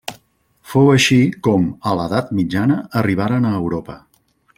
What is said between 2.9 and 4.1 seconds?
arribaren a Europa.